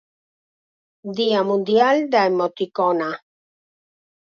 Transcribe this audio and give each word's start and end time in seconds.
Día 1.19 1.41
Mundial 1.49 1.97
da 2.11 2.21
emoticona. 2.31 3.09